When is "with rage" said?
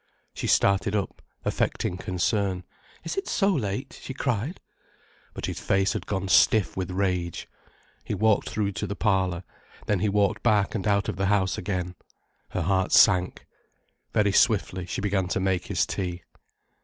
6.75-7.47